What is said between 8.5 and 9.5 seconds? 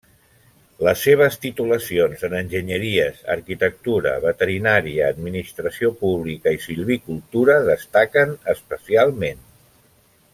especialment.